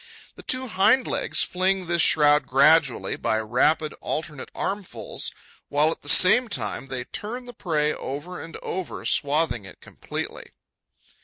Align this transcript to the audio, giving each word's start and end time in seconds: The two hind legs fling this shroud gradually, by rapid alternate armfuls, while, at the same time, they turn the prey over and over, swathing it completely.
The 0.33 0.41
two 0.41 0.65
hind 0.67 1.05
legs 1.05 1.43
fling 1.43 1.85
this 1.85 2.01
shroud 2.01 2.47
gradually, 2.47 3.15
by 3.15 3.37
rapid 3.39 3.93
alternate 4.01 4.49
armfuls, 4.55 5.31
while, 5.69 5.91
at 5.91 6.01
the 6.01 6.09
same 6.09 6.47
time, 6.47 6.87
they 6.87 7.03
turn 7.03 7.45
the 7.45 7.53
prey 7.53 7.93
over 7.93 8.41
and 8.41 8.57
over, 8.63 9.05
swathing 9.05 9.63
it 9.63 9.79
completely. 9.79 10.49